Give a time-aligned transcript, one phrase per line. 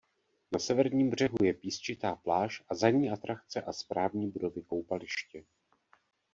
[0.51, 5.43] Na severním břehu je písčitá pláž a za ní atrakce a správní budovy koupaliště.